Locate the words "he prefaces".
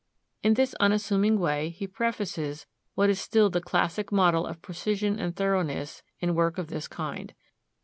1.69-2.65